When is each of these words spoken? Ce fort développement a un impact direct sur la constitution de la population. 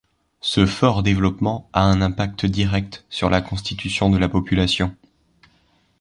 Ce 0.39 0.65
fort 0.65 1.03
développement 1.03 1.69
a 1.73 1.83
un 1.83 2.01
impact 2.01 2.47
direct 2.47 3.05
sur 3.11 3.29
la 3.29 3.39
constitution 3.39 4.09
de 4.09 4.17
la 4.17 4.29
population. 4.29 4.95